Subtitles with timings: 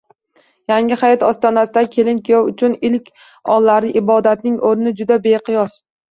[0.69, 3.11] Yangi hayot ostonasidagi kelin-kuyov uchun ilk
[3.57, 5.77] onlardagi ibodatning o‘rni juda beqiyos.